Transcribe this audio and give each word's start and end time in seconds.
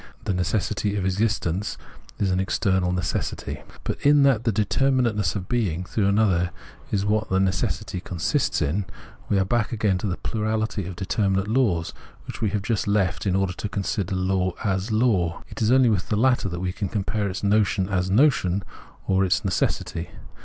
the 0.23 0.33
necessity 0.33 0.95
of 0.95 1.05
its 1.05 1.13
existence 1.13 1.77
is 2.17 2.31
an 2.31 2.39
external 2.39 2.91
necessity. 2.91 3.61
But 3.83 4.01
in 4.01 4.23
that 4.23 4.37
Understanding 4.37 4.95
147 4.97 4.97
the 5.13 5.23
determinateness 5.23 5.35
of 5.35 5.47
being 5.47 5.83
through 5.85 6.07
another 6.09 6.49
is 6.89 7.05
what 7.05 7.29
the 7.29 7.39
necessity 7.39 7.99
consists 8.01 8.63
in, 8.63 8.85
we 9.29 9.37
are 9.37 9.45
back 9.45 9.71
again 9.71 9.99
to 9.99 10.07
the 10.07 10.17
plurahty 10.17 10.87
of 10.87 10.95
determinate 10.95 11.47
laws, 11.47 11.93
which 12.25 12.41
we 12.41 12.49
have 12.49 12.63
just 12.63 12.87
left 12.87 13.27
in 13.27 13.35
order 13.35 13.53
to 13.53 13.69
consider 13.69 14.15
law 14.15 14.55
as 14.65 14.91
law. 14.91 15.43
It 15.49 15.61
is 15.61 15.71
only 15.71 15.89
with 15.91 16.09
the 16.09 16.15
latter 16.17 16.49
that 16.49 16.61
we 16.61 16.73
can 16.73 16.89
compare 16.89 17.29
its 17.29 17.43
notion 17.43 17.87
as 17.87 18.09
notion, 18.09 18.63
or 19.07 19.23
its 19.23 19.45
necessity. 19.45 20.09